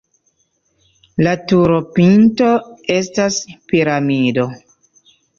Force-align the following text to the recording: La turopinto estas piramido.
La 1.25 1.33
turopinto 1.51 2.47
estas 2.95 3.37
piramido. 3.73 4.47